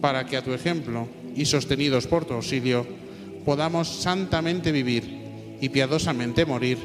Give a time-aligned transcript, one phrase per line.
[0.00, 2.86] para que a tu ejemplo y sostenidos por tu auxilio,
[3.44, 6.78] podamos santamente vivir y piadosamente morir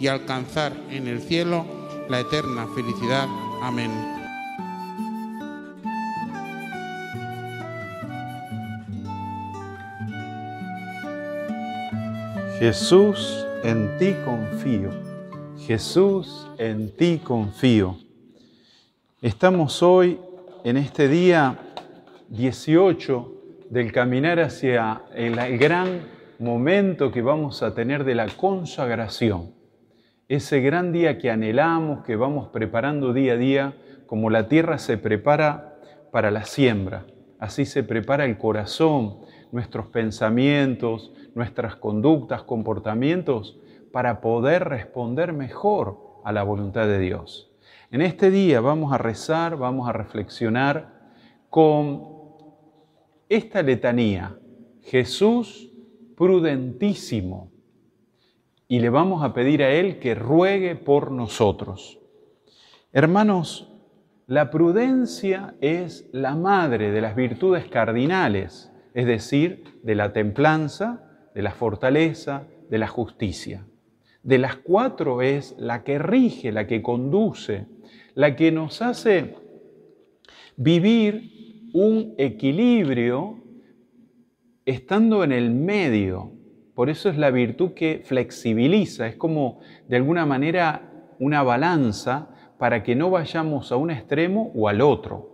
[0.00, 1.64] y alcanzar en el cielo
[2.08, 3.28] la eterna felicidad.
[3.62, 3.90] Amén.
[12.58, 14.90] Jesús, en ti confío.
[15.66, 17.98] Jesús, en ti confío.
[19.20, 20.18] Estamos hoy
[20.64, 21.63] en este día
[22.28, 23.32] 18
[23.70, 26.02] del caminar hacia el gran
[26.38, 29.52] momento que vamos a tener de la consagración.
[30.28, 33.74] Ese gran día que anhelamos, que vamos preparando día a día,
[34.06, 35.76] como la tierra se prepara
[36.10, 37.06] para la siembra.
[37.38, 39.18] Así se prepara el corazón,
[39.52, 43.58] nuestros pensamientos, nuestras conductas, comportamientos,
[43.92, 47.52] para poder responder mejor a la voluntad de Dios.
[47.90, 50.94] En este día vamos a rezar, vamos a reflexionar
[51.50, 52.13] con
[53.28, 54.38] esta letanía,
[54.82, 55.72] Jesús
[56.16, 57.52] prudentísimo,
[58.68, 62.00] y le vamos a pedir a Él que ruegue por nosotros.
[62.92, 63.70] Hermanos,
[64.26, 71.42] la prudencia es la madre de las virtudes cardinales, es decir, de la templanza, de
[71.42, 73.66] la fortaleza, de la justicia.
[74.22, 77.66] De las cuatro es la que rige, la que conduce,
[78.14, 79.34] la que nos hace
[80.56, 81.33] vivir
[81.74, 83.42] un equilibrio
[84.64, 86.30] estando en el medio.
[86.72, 89.58] Por eso es la virtud que flexibiliza, es como
[89.88, 95.32] de alguna manera una balanza para que no vayamos a un extremo o al otro.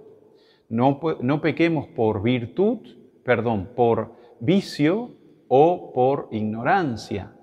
[0.70, 2.78] No, no pequemos por virtud,
[3.22, 5.10] perdón, por vicio
[5.46, 7.34] o por ignorancia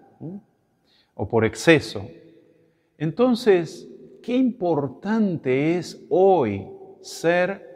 [1.14, 2.08] o por exceso.
[2.98, 3.88] Entonces,
[4.24, 6.68] qué importante es hoy
[7.02, 7.67] ser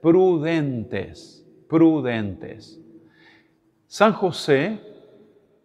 [0.00, 2.80] prudentes, prudentes.
[3.86, 4.78] San José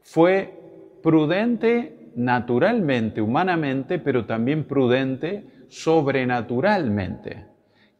[0.02, 0.54] fue
[1.02, 7.46] prudente naturalmente, humanamente, pero también prudente sobrenaturalmente.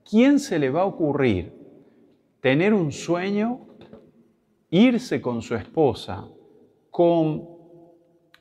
[0.10, 1.54] ¿Quién se le va a ocurrir
[2.42, 3.62] tener un sueño
[4.70, 6.28] irse con su esposa,
[6.92, 7.48] con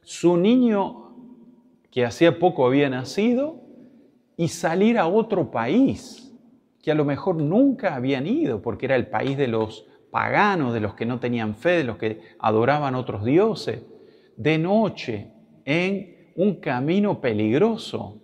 [0.03, 1.17] su niño
[1.91, 3.63] que hacía poco había nacido
[4.37, 6.24] y salir a otro país
[6.85, 10.81] que a lo mejor nunca habían ido porque era el país de los paganos, de
[10.81, 13.81] los que no tenían fe, de los que adoraban otros dioses,
[14.37, 15.31] de noche
[15.65, 18.21] en un camino peligroso.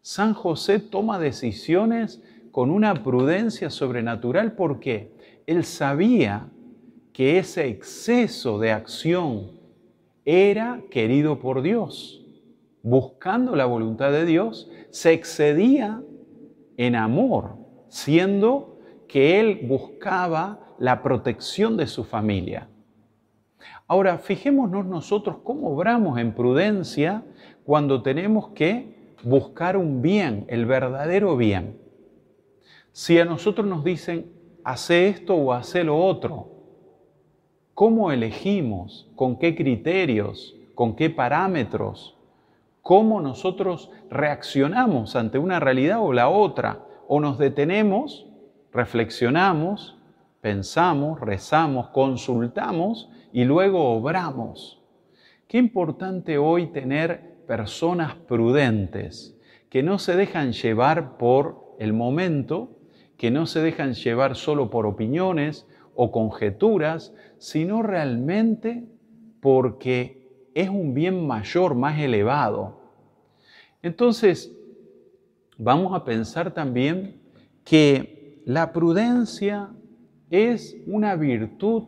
[0.00, 5.12] San José toma decisiones con una prudencia sobrenatural porque
[5.46, 6.48] él sabía
[7.12, 9.50] que ese exceso de acción
[10.24, 12.24] era querido por Dios.
[12.82, 16.00] Buscando la voluntad de Dios, se excedía
[16.76, 18.78] en amor, siendo
[19.08, 22.68] que él buscaba la protección de su familia.
[23.86, 27.22] Ahora, fijémonos nosotros cómo obramos en prudencia
[27.64, 31.78] cuando tenemos que buscar un bien, el verdadero bien.
[32.92, 34.32] Si a nosotros nos dicen,
[34.64, 36.56] hace esto o hace lo otro,
[37.76, 39.06] ¿Cómo elegimos?
[39.16, 40.56] ¿Con qué criterios?
[40.74, 42.16] ¿Con qué parámetros?
[42.80, 46.85] ¿Cómo nosotros reaccionamos ante una realidad o la otra?
[47.08, 48.26] ¿O nos detenemos,
[48.72, 49.96] reflexionamos,
[50.40, 54.82] pensamos, rezamos, consultamos y luego obramos?
[55.46, 59.38] Qué importante hoy tener personas prudentes,
[59.70, 62.70] que no se dejan llevar por el momento,
[63.16, 68.84] que no se dejan llevar solo por opiniones o conjeturas, sino realmente
[69.40, 72.80] porque es un bien mayor, más elevado.
[73.82, 74.55] Entonces,
[75.58, 77.20] vamos a pensar también
[77.64, 79.70] que la prudencia
[80.30, 81.84] es una virtud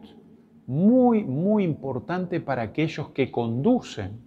[0.67, 4.21] muy, muy importante para aquellos que conducen,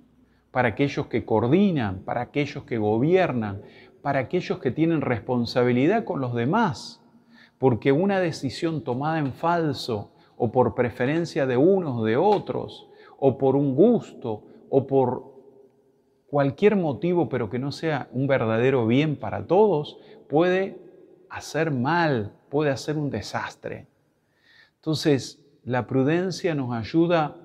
[0.51, 3.61] para aquellos que coordinan, para aquellos que gobiernan,
[4.01, 7.01] para aquellos que tienen responsabilidad con los demás,
[7.57, 12.89] porque una decisión tomada en falso o por preferencia de unos de otros,
[13.19, 15.30] o por un gusto, o por
[16.31, 19.99] cualquier motivo, pero que no sea un verdadero bien para todos,
[20.29, 20.77] puede
[21.29, 23.87] hacer mal, puede hacer un desastre.
[24.77, 27.35] Entonces, la prudencia nos ayuda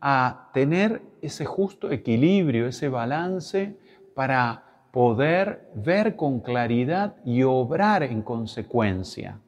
[0.00, 3.76] a tener ese justo equilibrio, ese balance
[4.12, 9.38] para poder ver con claridad y obrar en consecuencia.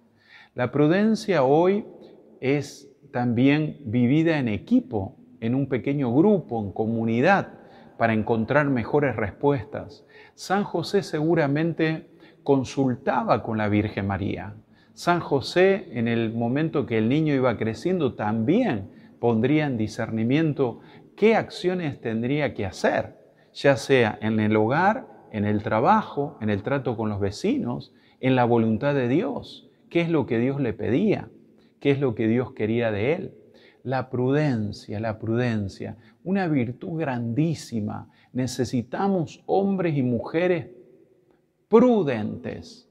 [0.54, 1.84] La prudencia hoy
[2.40, 7.63] es también vivida en equipo, en un pequeño grupo, en comunidad,
[8.04, 10.04] para encontrar mejores respuestas.
[10.34, 12.10] San José seguramente
[12.42, 14.56] consultaba con la Virgen María.
[14.92, 18.90] San José, en el momento que el niño iba creciendo, también
[19.20, 20.80] pondría en discernimiento
[21.16, 23.16] qué acciones tendría que hacer,
[23.54, 28.36] ya sea en el hogar, en el trabajo, en el trato con los vecinos, en
[28.36, 31.30] la voluntad de Dios, qué es lo que Dios le pedía,
[31.80, 33.34] qué es lo que Dios quería de él.
[33.82, 38.10] La prudencia, la prudencia, una virtud grandísima.
[38.32, 40.70] Necesitamos hombres y mujeres
[41.68, 42.88] prudentes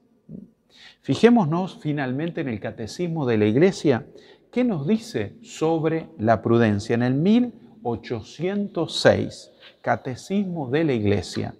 [1.04, 4.06] Fijémonos finalmente en el catecismo de la Iglesia.
[4.50, 6.94] ¿Qué nos dice sobre la prudencia?
[6.94, 9.50] En el 1806,
[9.82, 11.54] catecismo de la Iglesia.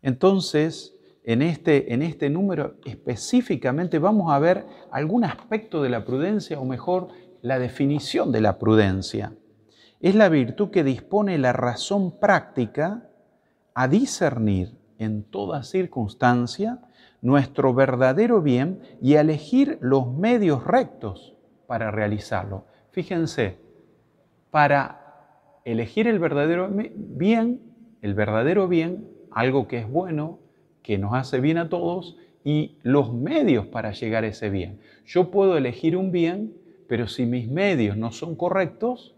[0.00, 6.60] Entonces, en este, en este número específicamente vamos a ver algún aspecto de la prudencia,
[6.60, 7.08] o mejor,
[7.42, 9.34] la definición de la prudencia.
[10.00, 13.08] Es la virtud que dispone la razón práctica
[13.74, 16.80] a discernir en toda circunstancia
[17.22, 21.34] nuestro verdadero bien y a elegir los medios rectos
[21.66, 22.66] para realizarlo.
[22.90, 23.58] Fíjense,
[24.50, 27.60] para elegir el verdadero bien,
[28.02, 30.38] el verdadero bien, algo que es bueno,
[30.82, 34.78] que nos hace bien a todos, y los medios para llegar a ese bien.
[35.04, 36.54] Yo puedo elegir un bien,
[36.86, 39.15] pero si mis medios no son correctos,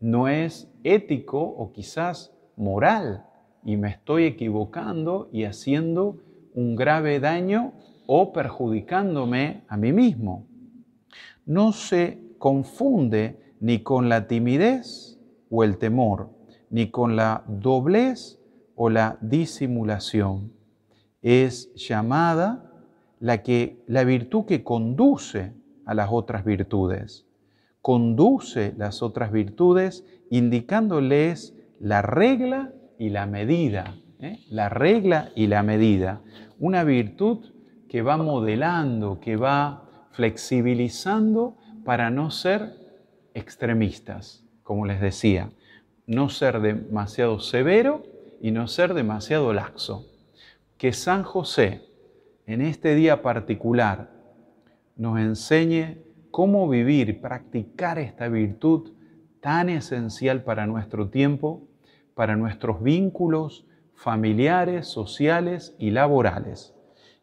[0.00, 3.26] no es ético o quizás moral
[3.64, 6.18] y me estoy equivocando y haciendo
[6.54, 7.72] un grave daño
[8.06, 10.46] o perjudicándome a mí mismo.
[11.44, 15.18] No se confunde ni con la timidez
[15.50, 16.30] o el temor,
[16.70, 18.38] ni con la doblez
[18.74, 20.52] o la disimulación.
[21.22, 22.72] Es llamada
[23.18, 25.52] la, que, la virtud que conduce
[25.84, 27.25] a las otras virtudes.
[27.86, 33.94] Conduce las otras virtudes indicándoles la regla y la medida.
[34.18, 34.40] ¿eh?
[34.50, 36.20] La regla y la medida
[36.58, 37.46] una virtud
[37.88, 42.74] que va modelando, que va flexibilizando para no ser
[43.34, 45.50] extremistas, como les decía,
[46.08, 48.02] no ser demasiado severo
[48.40, 50.06] y no ser demasiado laxo.
[50.76, 51.82] Que San José,
[52.46, 54.10] en este día particular,
[54.96, 56.04] nos enseñe
[56.36, 58.92] cómo vivir, practicar esta virtud
[59.40, 61.66] tan esencial para nuestro tiempo,
[62.12, 63.64] para nuestros vínculos,
[63.94, 66.74] familiares, sociales y laborales.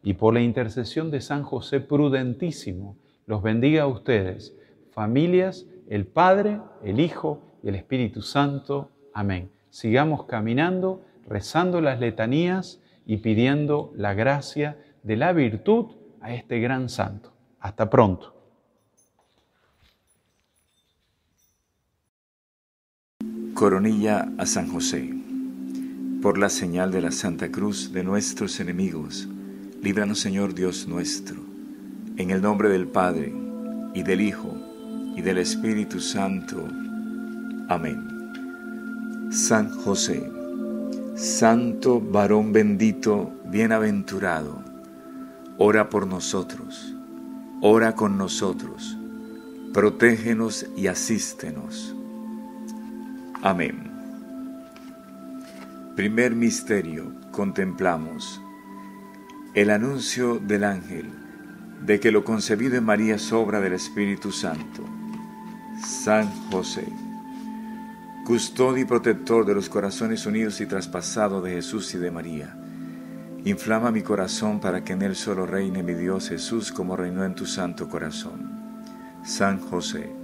[0.02, 4.56] Y por la intercesión de San José prudentísimo, los bendiga a ustedes,
[4.90, 8.90] familias, el Padre, el Hijo y el Espíritu Santo.
[9.12, 9.48] Amén.
[9.70, 16.88] Sigamos caminando, rezando las letanías y pidiendo la gracia de la virtud a este gran
[16.88, 17.32] santo.
[17.60, 18.34] Hasta pronto.
[23.54, 25.14] Coronilla a San José
[26.20, 29.28] por la señal de la Santa Cruz de nuestros enemigos,
[29.80, 31.36] líbranos Señor Dios nuestro,
[32.16, 33.32] en el nombre del Padre,
[33.94, 34.56] y del Hijo,
[35.14, 36.68] y del Espíritu Santo.
[37.68, 39.30] Amén.
[39.30, 40.28] San José,
[41.14, 44.62] Santo varón bendito, bienaventurado,
[45.58, 46.92] ora por nosotros,
[47.60, 48.98] ora con nosotros,
[49.72, 51.94] protégenos y asístenos.
[53.44, 53.76] Amén.
[55.94, 58.40] Primer misterio, contemplamos
[59.52, 61.10] el anuncio del ángel
[61.84, 64.82] de que lo concebido en María es obra del Espíritu Santo.
[65.86, 66.88] San José,
[68.24, 72.56] custodio y protector de los corazones unidos y traspasados de Jesús y de María.
[73.44, 77.34] Inflama mi corazón para que en él solo reine mi Dios Jesús como reinó en
[77.34, 79.20] tu santo corazón.
[79.22, 80.23] San José,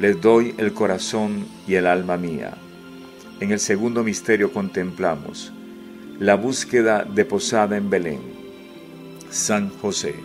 [0.00, 2.54] les doy el corazón y el alma mía.
[3.38, 5.52] En el segundo misterio contemplamos
[6.18, 8.20] la búsqueda de posada en Belén.
[9.30, 10.16] San José,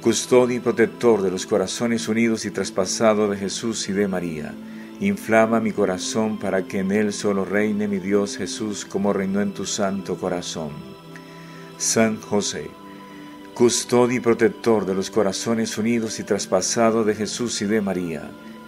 [0.00, 4.54] custodio y protector de los corazones unidos y traspasados de Jesús y de María
[5.00, 9.52] Inflama mi corazón para que en él solo reine mi Dios Jesús como reinó en
[9.52, 10.70] tu santo corazón.
[11.76, 12.70] San José,
[13.54, 18.30] custodio y protector de los corazones unidos y traspasados de Jesús y de María,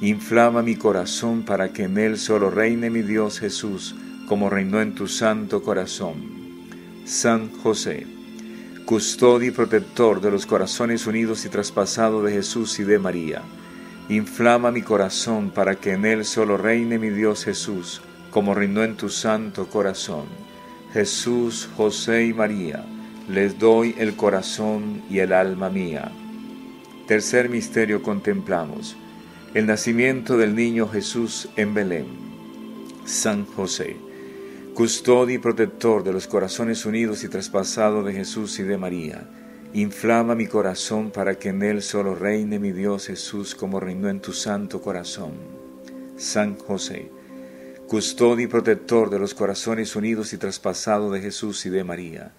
[0.00, 3.94] inflama mi corazón para que en él solo reine mi Dios Jesús
[4.28, 6.16] como reinó en tu santo corazón.
[7.04, 8.06] San José,
[8.84, 13.42] custodio y protector de los corazones unidos y traspasados de Jesús y de María,
[14.08, 18.00] Inflama mi corazón para que en él solo reine mi Dios Jesús,
[18.30, 20.26] como reinó en tu santo corazón.
[20.92, 22.84] Jesús, José y María,
[23.28, 26.12] les doy el corazón y el alma mía.
[27.08, 28.96] Tercer misterio contemplamos.
[29.54, 32.06] El nacimiento del niño Jesús en Belén.
[33.04, 33.96] San José,
[34.74, 39.26] custodio y protector de los corazones unidos y traspasados de Jesús y de María
[39.76, 44.20] Inflama mi corazón para que en él solo reine mi Dios Jesús como reinó en
[44.20, 45.32] tu santo corazón.
[46.16, 47.10] San José,
[47.86, 52.32] custodio y protector de los corazones unidos y traspasados de Jesús y de María,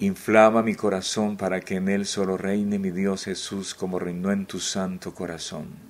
[0.00, 4.46] inflama mi corazón para que en él solo reine mi Dios Jesús como reinó en
[4.46, 5.89] tu santo corazón.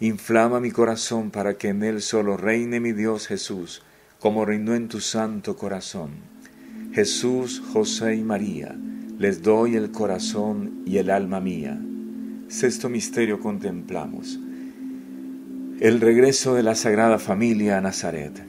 [0.00, 3.82] inflama mi corazón para que en él solo reine mi Dios Jesús,
[4.18, 6.10] como reinó en tu santo corazón.
[6.92, 8.74] Jesús, José y María,
[9.18, 11.78] les doy el corazón y el alma mía.
[12.48, 14.40] Sexto misterio contemplamos.
[15.78, 18.42] El regreso de la Sagrada Familia a Nazaret.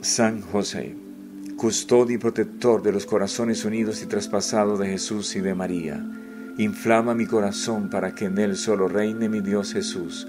[0.00, 0.94] San José,
[1.56, 6.04] custodio y protector de los corazones unidos y traspasados de Jesús y de María,
[6.58, 10.28] inflama mi corazón para que en él solo reine mi Dios Jesús,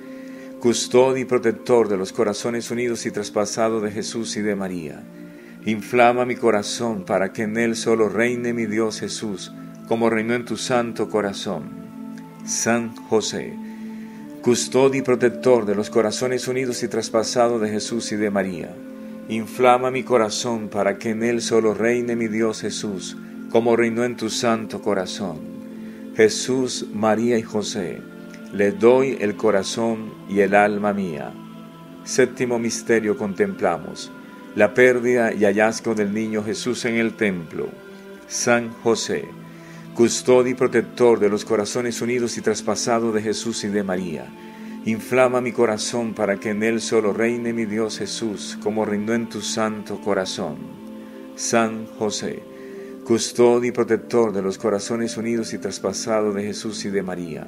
[0.61, 5.01] custodio y protector de los corazones unidos y traspasados de Jesús y de María,
[5.65, 9.51] inflama mi corazón para que en él solo reine mi Dios Jesús,
[9.87, 11.63] como reinó en tu santo corazón.
[12.45, 13.55] San José,
[14.43, 18.75] custodio y protector de los corazones unidos y traspasados de Jesús y de María,
[19.29, 23.17] inflama mi corazón para que en él solo reine mi Dios Jesús,
[23.49, 25.39] como reinó en tu santo corazón.
[26.15, 28.10] Jesús, María y José,
[28.53, 31.31] le doy el corazón y el alma mía.
[32.03, 34.11] Séptimo misterio contemplamos,
[34.55, 37.69] la pérdida y hallazgo del niño Jesús en el templo.
[38.27, 39.25] San José,
[39.93, 44.25] custodio y protector de los corazones unidos y traspasados de Jesús y de María,
[44.85, 49.29] inflama mi corazón para que en él solo reine mi Dios Jesús, como reinó en
[49.29, 50.57] tu santo corazón.
[51.35, 52.43] San José,
[53.05, 57.47] custodio y protector de los corazones unidos y traspasados de Jesús y de María,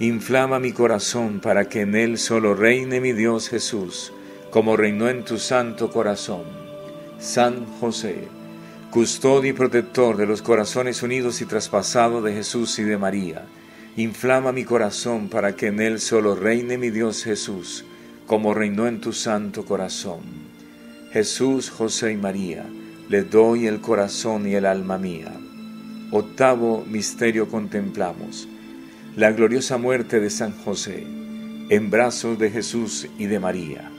[0.00, 4.12] inflama mi corazón para que en él solo reine mi Dios Jesús,
[4.50, 6.44] como reinó en tu santo corazón.
[7.18, 8.28] San José,
[8.90, 13.44] custodio y protector de los corazones unidos y traspasados de Jesús y de María,
[13.96, 17.84] inflama mi corazón para que en él solo reine mi Dios Jesús,
[18.26, 20.20] como reinó en tu santo corazón.
[21.12, 22.66] Jesús, José y María,
[23.08, 25.32] le doy el corazón y el alma mía.
[26.12, 28.48] Octavo misterio contemplamos,
[29.18, 31.04] la gloriosa muerte de San José,
[31.70, 33.90] en brazos de Jesús y de María.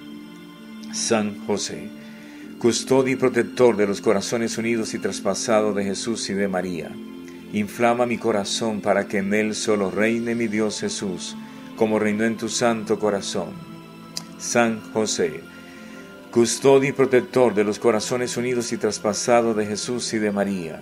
[0.94, 1.90] San José,
[2.58, 6.90] custodio y protector de los corazones unidos y traspasados de Jesús y de María,
[7.52, 11.36] inflama mi corazón para que en él solo reine mi Dios Jesús,
[11.76, 13.50] como reinó en tu santo corazón.
[14.38, 15.42] San José,
[16.32, 20.82] custodio y protector de los corazones unidos y traspasados de Jesús y de María,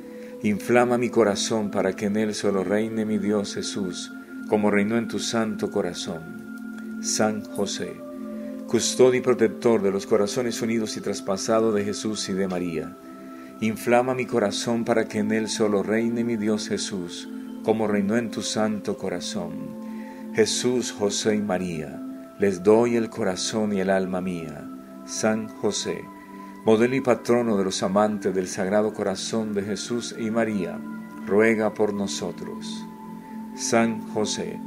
[0.43, 4.11] inflama mi corazón para que en él solo reine mi Dios Jesús,
[4.49, 6.99] como reinó en tu santo corazón.
[7.01, 7.95] San José,
[8.67, 12.95] custodio y protector de los corazones unidos y traspasados de Jesús y de María,
[13.59, 17.29] inflama mi corazón para que en él solo reine mi Dios Jesús,
[17.63, 19.53] como reinó en tu santo corazón.
[20.33, 22.01] Jesús, José y María,
[22.39, 24.67] les doy el corazón y el alma mía.
[25.05, 26.01] San José,
[26.63, 30.79] modelo y patrono de los amantes del Sagrado Corazón de Jesús y María,
[31.25, 32.85] ruega por nosotros.
[33.55, 34.59] San José,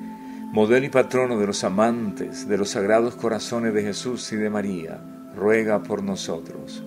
[0.53, 5.01] modelo y patrono de los amantes de los sagrados corazones de Jesús y de María,
[5.37, 6.83] ruega por nosotros.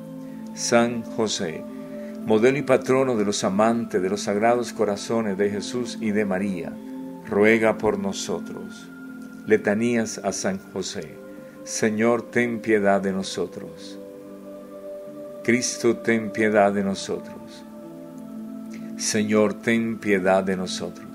[0.53, 1.63] San José,
[2.25, 6.73] modelo y patrono de los amantes de los sagrados corazones de Jesús y de María,
[7.29, 8.89] ruega por nosotros.
[9.45, 11.15] Letanías a San José.
[11.63, 13.99] Señor, ten piedad de nosotros.
[15.47, 17.63] Cristo, ten piedad de nosotros.
[18.97, 21.07] Señor, ten piedad de nosotros.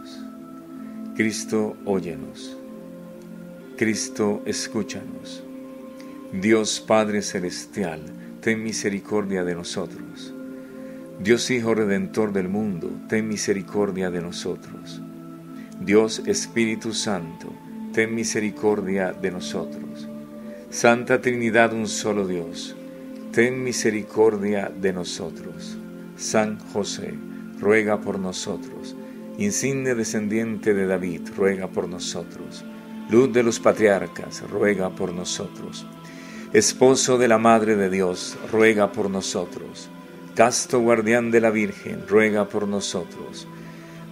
[1.15, 2.57] Cristo, óyenos.
[3.77, 5.45] Cristo, escúchanos.
[6.33, 8.01] Dios Padre Celestial,
[8.41, 10.33] ten misericordia de nosotros.
[11.21, 15.03] Dios Hijo Redentor del mundo, ten misericordia de nosotros.
[15.79, 17.53] Dios Espíritu Santo,
[17.93, 20.09] ten misericordia de nosotros.
[20.71, 22.75] Santa Trinidad, un solo Dios,
[23.33, 25.79] ten misericordia de nosotros.
[26.17, 27.15] San José,
[27.59, 28.95] ruega por nosotros.
[29.39, 32.63] Insigne descendiente de David, ruega por nosotros.
[33.09, 35.87] Luz de los patriarcas, ruega por nosotros.
[36.53, 39.89] Esposo de la Madre de Dios, ruega por nosotros.
[40.35, 43.49] Casto guardián de la Virgen, ruega por nosotros.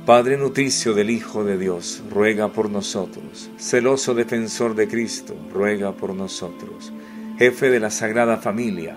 [0.07, 3.51] Padre nutricio del Hijo de Dios, ruega por nosotros.
[3.59, 6.91] Celoso defensor de Cristo, ruega por nosotros.
[7.39, 8.97] Jefe de la Sagrada Familia,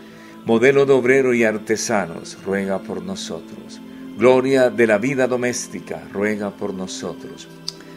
[0.43, 3.79] Modelo de obrero y artesanos, ruega por nosotros.
[4.17, 7.47] Gloria de la vida doméstica, ruega por nosotros.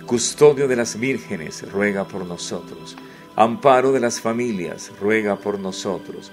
[0.04, 2.96] Custodio de las vírgenes, ruega por nosotros.
[3.34, 6.30] Amparo de las familias, ruega por nosotros.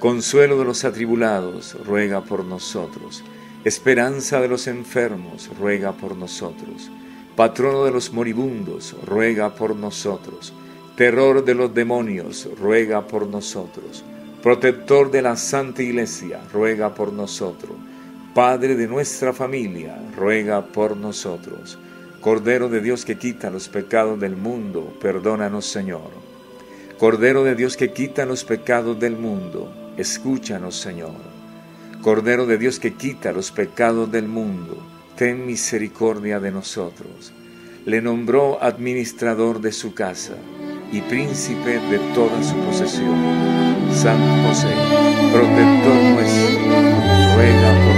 [0.00, 3.24] Consuelo de los atribulados, ruega por nosotros.
[3.64, 6.90] Esperanza de los enfermos, ruega por nosotros.
[7.36, 10.52] Patrono de los moribundos, ruega por nosotros.
[10.94, 14.04] Terror de los demonios, ruega por nosotros.
[14.44, 17.78] Protector de la Santa Iglesia, ruega por nosotros.
[18.34, 21.78] Padre de nuestra familia, ruega por nosotros.
[22.20, 26.10] Cordero de Dios que quita los pecados del mundo, perdónanos Señor.
[26.98, 31.16] Cordero de Dios que quita los pecados del mundo, escúchanos Señor.
[32.02, 34.76] Cordero de Dios que quita los pecados del mundo,
[35.16, 37.32] ten misericordia de nosotros.
[37.86, 40.34] Le nombró administrador de su casa
[40.92, 43.83] y príncipe de toda su posesión.
[43.94, 44.68] San José,
[45.32, 46.48] protector nuestro,
[47.36, 47.93] ruega.